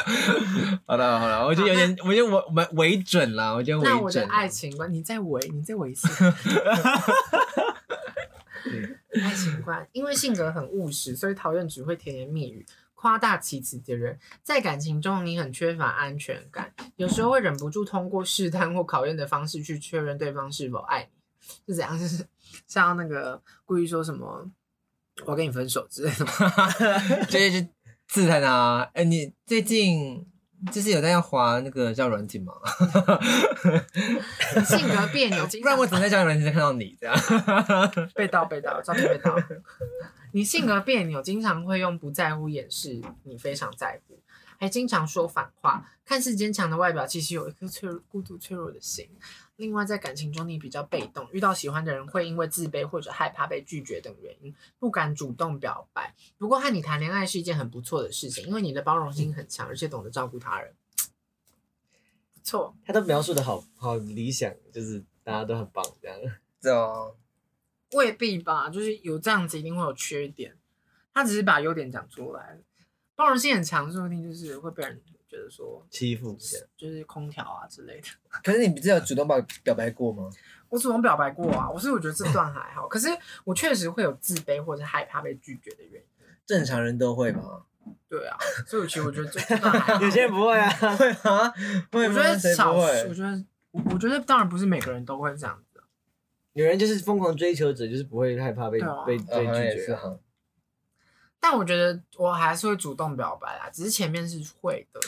[0.87, 4.27] 好了好了，我觉得有点，我觉得我我们为准了，我觉得那我的。
[4.31, 6.09] 爱情观，你再为，你再为一次。
[9.23, 14.19] 爱情观，因为性格很务实，所以讨厌只会甜言蜜语、夸大其词的人。
[14.43, 21.09] 在感情中，你很缺乏安全感，有时候会忍不住通过试探或考验的方式去确认对方是否爱你。
[21.67, 21.99] 是怎样？
[21.99, 22.27] 就是
[22.67, 24.51] 像那个故意说什么
[25.27, 26.71] “我跟你分手”之类的吗？
[27.29, 27.69] 就是
[28.09, 28.91] 刺探他。
[28.95, 30.27] 哎，你最近
[30.73, 32.53] 就是有在要滑那个叫软体吗？
[34.67, 37.17] 性格别扭，不然我怎么在交友软件上看到你这样？
[38.15, 39.37] 被盗被盗，照片被盗。
[40.33, 44.19] 你性格别扭，经常会用不在乎掩饰你非常在乎，
[44.59, 45.89] 还经常说反话。
[46.05, 49.09] 看似坚强的外表，其实有一颗脆弱、孤独、脆弱的心。
[49.57, 56.13] 另外，在感情中你比较被动，遇到喜欢的人会因为自卑或者害怕被拒绝等原因，不敢主动表白。
[56.39, 60.75] 不过和你谈恋爱是一件很不错的事情，因为你的包容心很强，而且懂得照顾他人。
[62.35, 66.19] 不错，他都描述的好好理想，就是大家都很棒这样。
[66.61, 67.13] 对啊，
[67.93, 70.57] 未必吧，就是有这样子一定会有缺点，
[71.13, 72.59] 他只是把优点讲出来。
[73.15, 75.01] 包容性很强，说不定就是会被人
[75.35, 76.37] 觉得说欺负
[76.77, 78.09] 就是空调啊之类的。
[78.43, 80.31] 可是你不是有主动表表白过吗？
[80.69, 83.09] 我主动表白过啊，我是我觉得这段还好，可是
[83.45, 86.09] 我确实会有自卑或者害怕被拒绝的原因。
[86.47, 87.63] 正常人都会吗？
[88.09, 90.01] 对啊，所以我其实我觉得这这段还好。
[90.05, 90.71] 有些人不会啊。
[90.97, 91.51] 会啊，
[91.91, 92.15] 会吗？
[92.15, 93.15] 我觉得少数，我？
[93.15, 95.81] 觉得我我觉得当然不是每个人都会这样子。
[96.55, 100.17] 女人就是疯狂追求者，就是不会害怕被啊被被拒绝啊。
[101.41, 105.01] 但我觉得我还是会主动表白啦，只是前面是会的，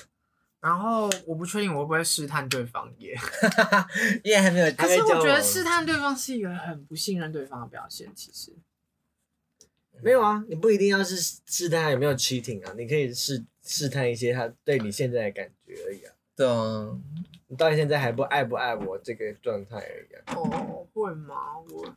[0.61, 3.17] 然后我不确定我会不会试探对方耶。
[4.25, 8.53] 因为还没有，可是我觉得试探对方是一个很不信任对方的表现，其实。
[10.03, 11.17] 没有啊，你不一定要是
[11.47, 16.13] 试探他有没有 cheating 啊，你可以试试探一些他对你现在的感觉而已啊。
[16.37, 16.99] 对啊，
[17.47, 20.35] 你到底现在还不爱不爱我这个状态而已啊。
[20.37, 21.35] 哦，会吗？
[21.71, 21.97] 我，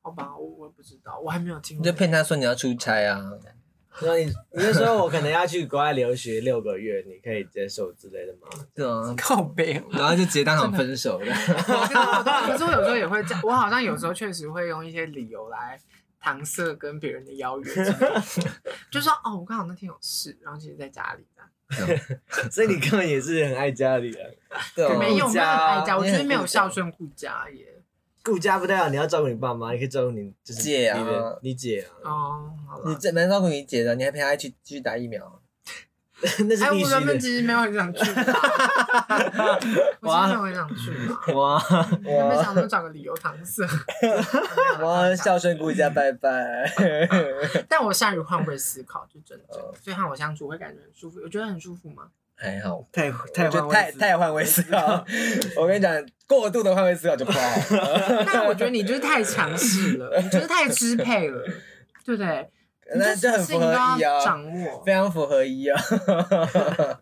[0.00, 1.78] 好吧，我我也不知道，我还没有听。
[1.78, 3.20] 你就骗他说你要出差啊，
[4.00, 8.48] 然后你你就说我可能要去国外留学六个月，你可以接受之类的吗？
[8.74, 9.82] 对啊，靠背。
[9.90, 11.26] 然后就直接当场分手的。
[11.26, 15.78] 可是我有时候也会这样，我好像有时候确实会用一些理由来
[16.22, 17.74] 搪塞跟别人的邀约
[18.90, 21.26] 就说哦，我刚好那天有事，然后其实在家里。
[22.50, 24.18] 所以你根本也是很爱家里的。
[24.74, 27.77] 对啊，没有没有很爱家，我觉得没有孝顺顾家耶。
[28.24, 32.90] 顾家不代表你要照顾你爸妈，你可以照顾你就是姐啊你的你姐啊，哦，好了。
[32.90, 35.40] 你这蛮照顾你姐的，你还陪她去继续打疫苗。
[36.20, 37.18] 哎，那是必须我原本的。
[37.20, 38.22] 其实没有很想去的，
[40.02, 41.34] 我其实没有很想去的。
[41.36, 41.62] 哇，
[42.02, 43.64] 原本想说找个理由搪塞，
[44.82, 46.68] 我要孝顺顾家，拜拜。
[47.68, 51.20] 但我善于换位思考，就真的，哦所以和我相处会感觉很舒服。
[51.22, 52.08] 我觉得很舒服吗？
[52.40, 55.04] 还好，太太换太太换位思考。
[55.60, 55.92] 我跟你讲，
[56.26, 57.40] 过度的换位思考就不好。
[58.24, 61.42] 但我觉得你就是太强势了， 你就是太支配了，
[62.04, 62.48] 对不对？
[62.94, 65.78] 你那就很符合事情都要一啊，掌握，非常符合一啊。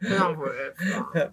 [0.01, 1.33] 非常符合。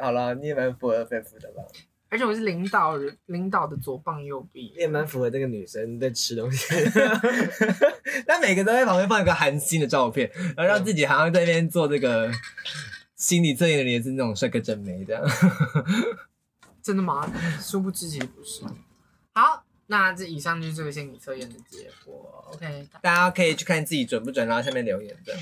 [0.00, 1.64] 好了，你也蛮符合 FF 的吧？
[2.10, 4.80] 而且我是领导人，领导的左膀右臂你。
[4.82, 6.66] 也蛮符合这个女生在吃东西。
[8.26, 12.30] 但每个都在旁边放一个韩星的照片，然后让自己好像在那边做这个
[13.18, 15.22] 心理测验的人也是那种帅哥正妹这样。
[16.80, 17.30] 真的吗？
[17.60, 18.62] 殊不知其实不是。
[19.34, 22.44] 好，那这以上就是这个心理测验的结果。
[22.52, 25.36] OK，大家可以去看自己准不准，然后下面留言的。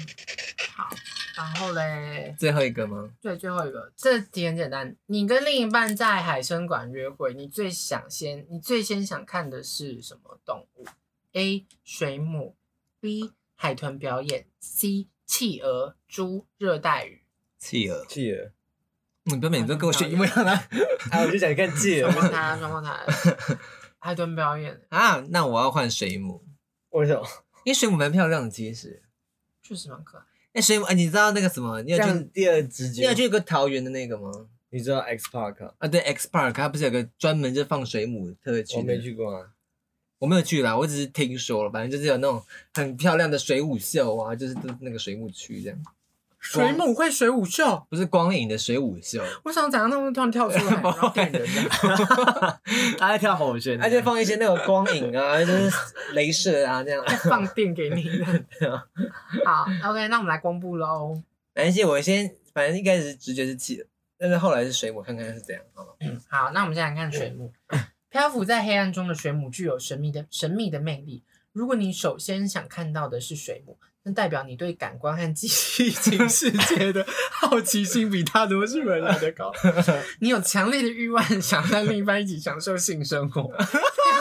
[0.74, 0.88] 好，
[1.36, 3.10] 然后嘞，最后一个吗？
[3.20, 4.96] 对，最后一个，这题很简单。
[5.06, 10.86] 你跟另一半在海参馆约会，你最想先，你最先想看的是什么动物
[11.34, 11.64] ？A.
[11.84, 12.56] 水母
[13.00, 13.32] ，B.
[13.54, 15.06] 海豚表演，C.
[15.26, 17.22] 企鹅、猪、热带鱼。
[17.58, 18.50] 企鹅，企鹅，
[19.24, 22.22] 你不要每次都跟我选一模一样的啊，我就想看企鹅双。
[22.24, 23.56] 胞胎，双胞胎，
[23.98, 25.24] 海豚表演，啊？
[25.30, 26.44] 那我要换水母，
[26.90, 27.26] 为什么？
[27.64, 29.02] 因为水母蛮漂亮的，其实。
[29.62, 30.24] 确实蛮可爱。
[30.52, 31.82] 哎，水母，哎，你知道那个什么？
[31.82, 34.30] 你有去第二直觉你有，去过桃园的那个吗？
[34.70, 35.64] 你知道 X Park？
[35.66, 38.76] 啊啊，对，X Park，它不是有个专门就放水母特区？
[38.76, 39.50] 我没，去过啊。
[40.18, 42.42] 我没有去啦，我只是听说了，反正就是有那种
[42.74, 45.78] 很漂亮的水舞秀啊，就是那个水母区这样，
[46.48, 51.68] 水母会水舞秀，不是光影的水舞秀， 我想怎样，他们突然跳出来，然后电人这样
[52.96, 55.70] 他在跳火圈，而且放一些那个光影啊， 就是
[56.14, 57.04] 镭射啊这样。
[57.24, 58.09] 放电给你。
[59.44, 61.20] 好，OK，那我们来公布喽。
[61.54, 63.87] 没关系，我先，反正一开始直觉是气的，
[64.18, 65.90] 但是后来是水母，看看是怎样，好吗？
[66.28, 67.52] 好，那我们先来看水母。
[68.09, 71.22] 漂浮在黑暗中的水母具有神秘的神秘的魅力。
[71.52, 79.52] 如果你首先想看到的是水母，那代表你对感官和记忆情世界的好奇心比大多数人来的高。
[80.22, 83.52] 你有强烈的欲望想和另一半一起享受性生活，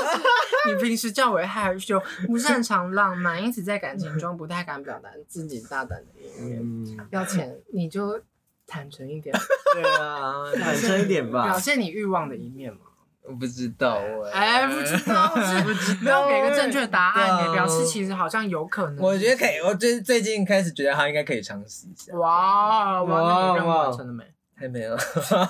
[0.67, 6.59] 你平时较为害羞，不擅长浪漫，因此在感情中不太敢表达自己大胆的一面。
[6.59, 8.19] 嗯，要钱你就
[8.65, 9.35] 坦诚一点，
[9.75, 11.59] 对啊，坦诚一点吧表。
[11.59, 12.79] 现你欲望的一面嘛。
[13.27, 13.99] 我不知道
[14.31, 19.03] 哎，不知道，是没有给个正确答案，也表示其实好像有可能。
[19.03, 24.23] 我觉得可以，我最最近开始觉得他应该可以尝试一下，哇哇，那你任务哇完成了没？
[24.57, 24.95] 还没有，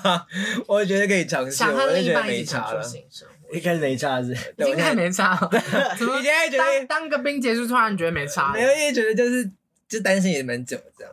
[0.66, 3.06] 我觉得可以尝试，想和我就觉得另一半一没差了起
[3.52, 5.36] 一开始没差是， 已经太没差。
[5.96, 8.62] 怎么你现在觉当得当个兵结束，突然觉得没差了没？
[8.62, 9.48] 有，因为觉得就是
[9.88, 11.12] 就担心也蛮久这样。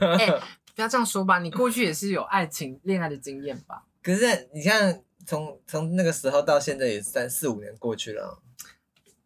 [0.18, 0.26] 哎，
[0.74, 3.82] 不要这样说吧，你过去也是有爱情恋爱的经验吧？
[4.02, 8.42] 可是你像，从从那个时候到现在也三四五年过去了，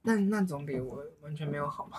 [0.07, 1.99] 那那总比我完全没有好嘛。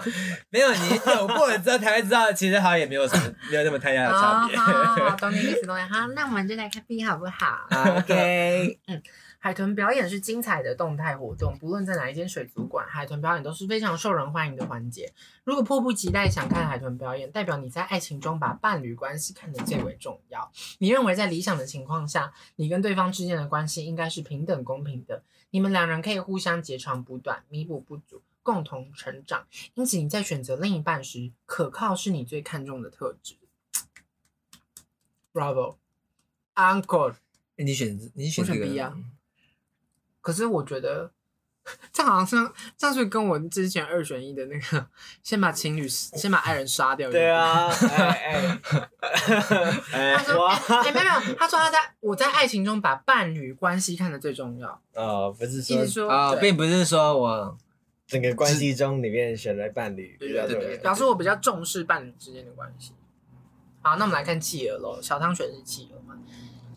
[0.50, 4.56] 没有你有过了之后才会知道，其实好像也没有什么没有那么太大的差别。
[4.56, 5.82] 啊好好懂你意思， 懂你。
[5.82, 7.66] 好，那我们就来看 B 好不好
[7.98, 9.02] ？OK，嗯
[9.38, 15.12] 海豚表演是精彩的动态活动，不论在哪一间水族馆，海豚表演都是非常受人欢迎的环节。
[15.44, 20.50] 如果迫不及待想看海豚表演，代表你在爱情中把伴侣关系看得最为重要。
[20.78, 25.22] 你认为在理想的情况下，你跟对方之间的关系应该是平等公平的，
[25.54, 29.46] 你们两人可以互相截长补短，弥补不足，共同成长。
[29.74, 33.36] 因此你在选择另一半时，可靠是你最看重的特质。
[35.32, 37.14] Bravo，Uncle。
[37.54, 38.98] 你选你选这个我选 B 啊
[40.20, 41.12] 可是我觉得
[41.92, 44.86] 这好像是这样，是跟我之前二选一的那个，
[45.22, 47.10] 先把情侣先把爱人杀掉。
[47.10, 47.30] 对。
[47.30, 48.60] 啊，哎
[49.92, 57.56] 哎， 他说：“哎没有没有，他说他在我在爱情中把伴侣关系看得最重要，哦，不是意说啊，对并不是说我
[58.06, 60.82] 整个关系中里面选了伴侣对对对对，比较重要。
[60.82, 62.92] 表示我比较重视伴侣之间的关系。
[63.80, 65.00] 好，那我们来看企鹅喽。
[65.00, 66.18] 小汤选的是企鹅嘛？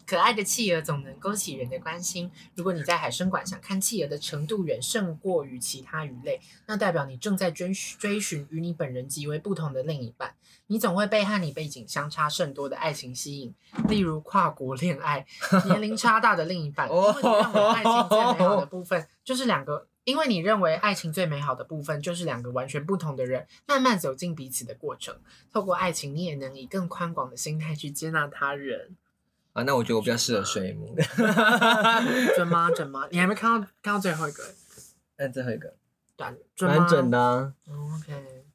[0.08, 2.32] 可爱的企鹅总能勾起人的关心。
[2.56, 10.34] 如果你在海参馆想看企鹅的程度远胜过于其他鱼类，那代表你正在追寻追寻与你本人极为不同的另一半。
[10.68, 13.54] 你总会被和你背景相差甚多的爱情吸引，
[13.90, 15.26] 例如跨国恋爱、
[15.66, 16.88] 年龄差大的另一半。
[16.96, 25.16] 因为你认为爱情最美好的 部分就是两个，因为你认为爱情最美好的部分就是两个完全不同的人慢慢走进彼此的过程。
[25.52, 28.96] 透过爱情，你也能以更宽广的心态去接纳他人。
[29.58, 30.96] 啊，那我觉得我比较适合水母。
[32.36, 32.70] 准吗？
[32.70, 33.08] 准 吗？
[33.10, 34.44] 你还没看到看到最后一个？
[35.18, 35.74] 那最后一个，
[36.16, 36.78] 短，准吗？
[36.78, 37.52] 蛮准的啊。
[37.68, 38.46] 嗯 OK，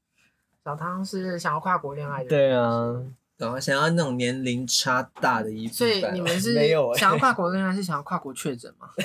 [0.65, 3.03] 小汤是想要跨国恋爱的，对啊，
[3.37, 8.89] 然后想要那种年龄差大的衣服，所以你们是 没有欸想要跨国恋爱，是想要跨国确诊吗？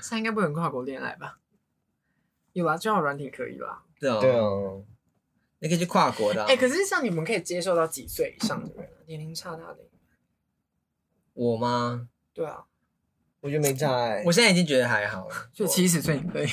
[0.00, 1.38] 现在应该不能跨国恋爱吧？
[2.54, 3.82] 有啦，交友软体可以啦。
[4.00, 4.40] 对哦，对啊，
[5.58, 6.46] 你可以去跨国的啊。
[6.48, 9.04] 哎、可是像你们可以接受到几岁以上的人啊？
[9.06, 9.80] 年龄差大的？
[11.38, 12.08] 我吗？
[12.34, 12.64] 对啊，
[13.40, 14.24] 我觉得没差哎。
[14.26, 15.34] 我现在已经觉得还好了。
[15.54, 16.48] 就七十岁你可以。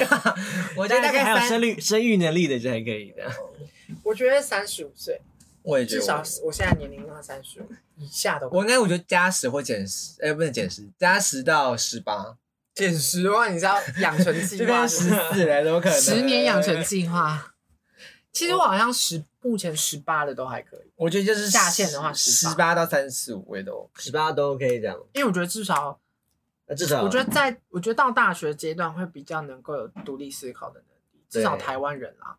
[0.76, 3.24] 我觉得大概还有生三，育生育能力的就还可以的。
[4.04, 5.22] 我觉得三十五岁，
[5.62, 12.36] 我也觉得至少我现在年龄的话三十五以下的，我应该我觉得加十或减十，哎，不能减十，加十到十八，
[12.74, 14.96] 减十的话，你知道养成计 这划边十
[15.32, 15.98] 四了，怎么可能？
[15.98, 17.54] 十年养成计划。
[18.32, 24.96] 其实我好像十目前十八的都还可以，我觉得就是下限的话十18八到三十五我也都十八都 OK 这样。
[25.14, 25.98] 因为我觉得至少，
[26.66, 32.36] 那至少我觉得在我觉得到大学阶段会比较能够有独立思考的能力，至少台湾人啦。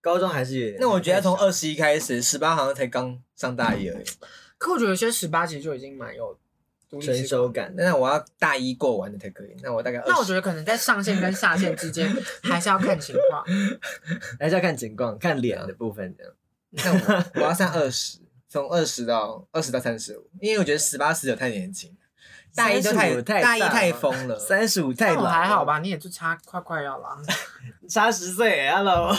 [0.00, 0.78] 高中还是有点。
[0.80, 4.04] 那我觉得从二十一开始，十八好像才刚上大一而已。
[4.56, 6.38] 可我觉得有些十八其实就已经蛮有
[6.98, 9.54] 成熟感，那我要大一过完的才可以。
[9.62, 12.10] 那我大概那我觉得可能在上线跟下线之间
[12.42, 13.44] 还是要看情况。
[14.40, 16.32] 还是要看情况，看脸的部分这样。
[16.70, 21.96] 那我 我要上二十，从二十到二十到三十五，因为我觉得十八十九太年轻，
[22.54, 25.64] 大一都太35太大一太疯了，三十五太但我老，还好？
[25.64, 27.18] 吧，你也就差快快要了，
[27.88, 29.14] 差十岁，Hello，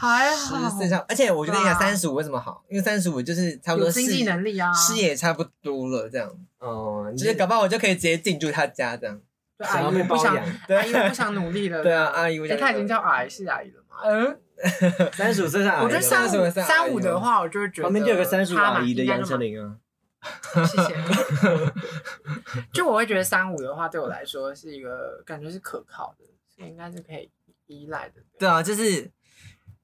[0.00, 0.70] 还十好。
[0.70, 2.64] 岁上，而且我觉得你讲三十五为什么好？
[2.68, 9.20] 因为三十五就是差不多有经济事能力啊，事业也差不多了，这样，哦，就是搞不好我就可以直接进驻他家这样。
[9.58, 11.82] 阿姨我不想，阿姨我不想努力了。
[11.84, 13.96] 对啊，阿姨，我哎，想她已经叫阿姨是阿姨了嘛？
[14.04, 14.38] 嗯，
[15.12, 19.76] 三十五岁上，我觉得三35五三五的话，我就会觉得旁边就有个三十五阿姨的杨丞琳啊，
[20.64, 20.94] 谢谢。
[22.72, 26.24] 就我会觉得三五的话，对我来说是一个感觉是可靠的，
[26.56, 27.30] 所以应该是可以
[27.66, 28.22] 依赖的。
[28.38, 29.10] 对啊，就是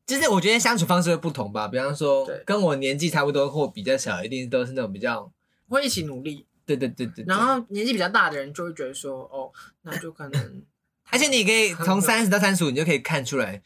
[0.06, 1.66] 就是我觉得相处方式会不同吧。
[1.66, 5.30] 比方说对，跟我年纪差不多或比较小，一定都是那种比较，
[5.68, 7.24] 会一起努力，对对对对。
[7.24, 9.50] 对然，后年纪比较大的人就会觉得说，哦，
[9.82, 10.62] 那就 可能，
[11.10, 13.60] 而且你可以从三十到三十五，你就可以看出来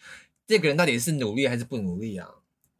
[0.47, 2.27] 这个人到底是努力还是不努力啊。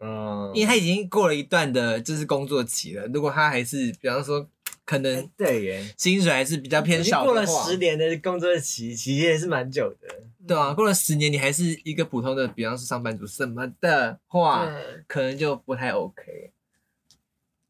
[0.01, 4.49] 嗯，因为他已经过了一段的就是工作期了，如果他还是比方说
[4.91, 10.09] 可能哎对耶，薪水还是比较偏已经过了十年的工作期，其实也是蛮久的。
[10.49, 14.69] 对啊，过了十年你还是一个普通的，比方说上班族什么的话，
[15.07, 16.51] 可能就不太 OK。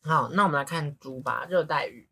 [0.00, 2.08] 好，那我们来看猪吧，热带鱼。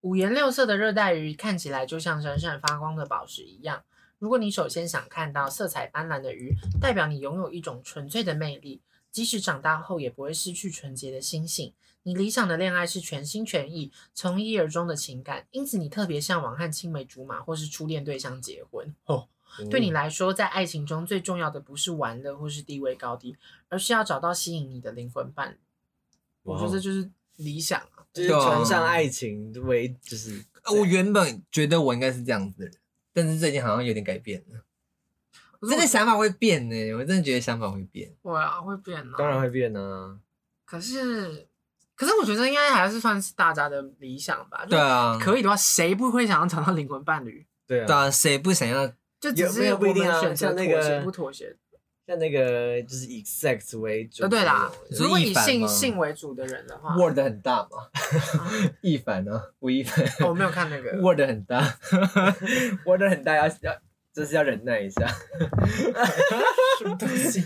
[0.00, 3.84] 五颜六色的热带鱼看起来就像闪闪发光的宝石一样。
[4.18, 8.80] 如果你首先想看到色彩斑斓的鱼，代表你拥有一种纯粹的魅力，
[9.12, 11.72] 即使长大后也不会失去纯洁的心性。
[12.04, 18.94] 你理想的恋爱是全心全意、从一而终的情感，因此你特别向往和青梅竹马或是初恋对象结婚。
[19.06, 19.28] 哦，
[19.70, 23.36] 对你来说，在爱情中最重要的不是玩乐或是地位高低，
[23.68, 25.56] 而是要找到吸引你的灵魂伴侣。
[26.42, 28.06] 我觉得这就是理想啊。
[28.12, 32.74] 就是崇尚爱情为，就是呃我原本觉得我应该是这样子的人，
[33.12, 34.62] 但是最近好像有点改变了。
[35.60, 38.14] 我真的想法会变呢，我真的觉得想法会变。
[38.22, 39.14] 会啊，会变啊。
[39.16, 40.20] 当然会变啊。
[40.66, 41.48] 可是，
[41.96, 44.64] 可是我觉得应该还是算是大家的理想吧。
[44.68, 47.46] 对，啊，可以的话，谁不会想要找到灵魂伴侣？
[47.66, 48.86] 对啊，对啊，谁不想要？
[49.20, 51.56] 就只是不一定啊们选择妥协个不妥协。
[52.06, 54.24] 像那个就是以 sex 为主。
[54.24, 54.70] 呃，对啦，
[55.00, 57.88] 如果以性性为主的人的话，Word 很大嘛，
[58.38, 58.50] 啊
[58.82, 59.40] 一凡呢？
[59.60, 60.90] 吴亦凡哦我没有看那个。
[61.00, 61.60] Word 很大
[62.84, 63.80] ，Word 很大，要要
[64.12, 65.06] 就是要忍耐一下。
[66.78, 67.42] 什么东西？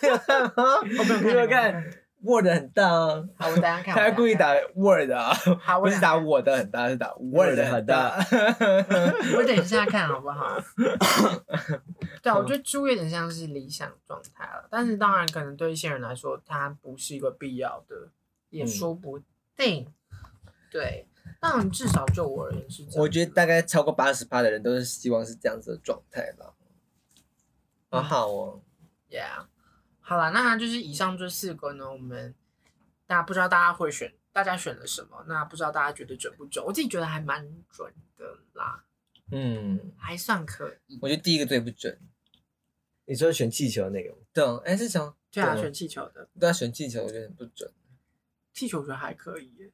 [0.00, 1.84] 我没有看你有没有看
[2.22, 3.94] Word 很大啊，好，我等下看。
[3.94, 8.16] 他还故意打 Word 啊，好，我不是打我的很大，是打 Word 很大。
[9.36, 10.56] 我等一下看好不好？
[12.22, 18.08] 对啊，我觉得猪有点像是理想状态了，但是当然可能对一些人来说，它不是一个必要的，
[18.50, 19.20] 也嗯说不
[19.56, 19.92] 定。
[20.70, 21.06] 对，
[21.40, 23.02] 但至少就我而言是这样。
[23.02, 26.54] 我觉得大概超过八十趴的人都是希望是这样子的状态吧。
[27.90, 28.62] 好好哦
[29.10, 29.44] ，，Yeah，
[30.02, 32.34] 好了，那就是以上这四个呢，我们
[33.06, 35.24] 大家不知道大家会选，大家选了什么？
[35.26, 36.62] 那不知道大家觉得准不准？
[36.64, 38.84] 我自己觉得还蛮准的啦，
[39.30, 40.98] 嗯，还算可以。
[41.00, 41.98] 我觉得第一个最不准。
[43.04, 44.18] 你说选气球那个吗？
[44.32, 45.16] 对啊，哎是什么？
[45.30, 46.28] 对啊，对选气球的。
[46.38, 47.72] 对啊，选气球我觉得很不准。
[48.52, 49.72] 气球我觉得还可以耶。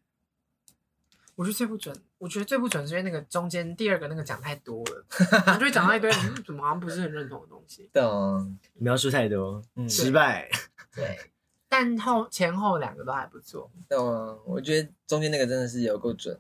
[1.35, 5.05] 我觉得最不准，我觉得最不准是因为那个中间第二个那个讲太多了，
[5.47, 7.89] 然后就会讲到一堆嗯怎么好像不是很认同的东西。
[7.93, 8.45] 对啊，
[8.75, 10.49] 描述太多，嗯失败。
[10.95, 11.16] 对，
[11.69, 13.71] 但后前后两个都还不错。
[13.89, 16.39] 对啊，我觉得中间那个真的是有够准，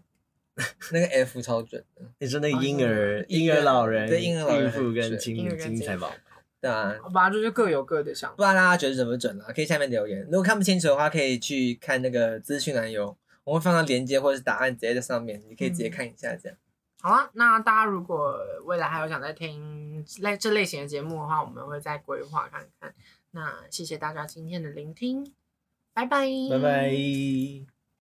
[0.90, 2.02] 那个 F 超准的。
[2.18, 6.12] 你说那个婴儿、哦婴儿老人、对婴儿老人孕妇跟很青婴儿跟青菜宝，
[6.60, 8.36] 对啊，好吧，就是各有各的想法。
[8.36, 9.52] 不知道大家觉得准不准啊？
[9.54, 10.24] 可以下面留言。
[10.24, 13.16] 如果看不清楚的话，可以去看那个资讯栏有，
[13.48, 16.58] 我会放到链接或者是答案直接在上面，你可以直接看一下这样。
[17.00, 22.94] 好啊，那大家如果未来还有想再听类这类型的节目的话，我们会再规划看看。
[23.30, 25.32] 那谢谢大家今天的聆听，
[25.94, 27.77] 拜拜，拜拜。